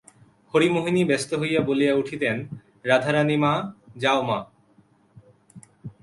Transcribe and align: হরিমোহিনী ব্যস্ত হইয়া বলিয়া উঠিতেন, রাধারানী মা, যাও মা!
হরিমোহিনী 0.53 1.01
ব্যস্ত 1.05 1.31
হইয়া 1.33 1.61
বলিয়া 1.61 1.93
উঠিতেন, 1.95 2.35
রাধারানী 2.85 3.37
মা, 3.37 3.53
যাও 3.95 4.19
মা! 4.23 4.39